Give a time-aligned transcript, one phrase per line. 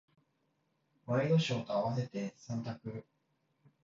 [1.05, 3.05] ワイドショーと合わせて三択。